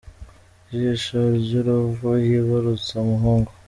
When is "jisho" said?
0.77-1.19